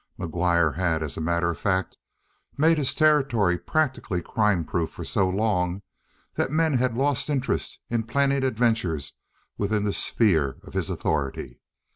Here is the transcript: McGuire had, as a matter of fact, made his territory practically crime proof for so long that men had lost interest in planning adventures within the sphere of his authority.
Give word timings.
McGuire 0.19 0.73
had, 0.77 1.03
as 1.03 1.15
a 1.15 1.21
matter 1.21 1.51
of 1.51 1.59
fact, 1.59 1.95
made 2.57 2.79
his 2.79 2.95
territory 2.95 3.59
practically 3.59 4.19
crime 4.19 4.65
proof 4.65 4.89
for 4.89 5.03
so 5.03 5.29
long 5.29 5.83
that 6.33 6.49
men 6.49 6.73
had 6.79 6.97
lost 6.97 7.29
interest 7.29 7.79
in 7.87 8.01
planning 8.07 8.43
adventures 8.43 9.13
within 9.59 9.83
the 9.83 9.93
sphere 9.93 10.57
of 10.63 10.73
his 10.73 10.89
authority. 10.89 11.59